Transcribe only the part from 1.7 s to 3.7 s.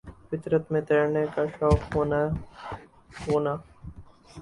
ہونا ہونا